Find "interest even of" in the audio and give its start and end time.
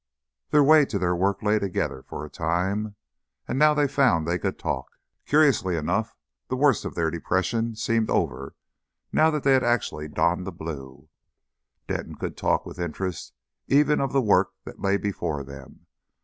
12.79-14.11